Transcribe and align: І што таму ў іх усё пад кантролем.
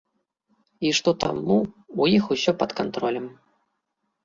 І 0.89 0.93
што 0.99 1.09
таму 1.25 1.57
ў 1.59 2.03
іх 2.17 2.23
усё 2.39 2.51
пад 2.65 2.71
кантролем. 2.83 3.31